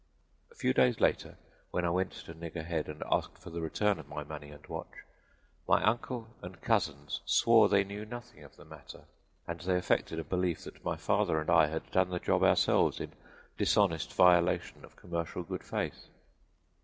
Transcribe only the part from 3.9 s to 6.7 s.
of my money and watch my uncle and